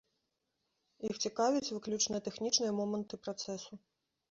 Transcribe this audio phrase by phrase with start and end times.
[1.09, 3.83] Іх цікавяць выключна тэхнічныя моманты працэсу.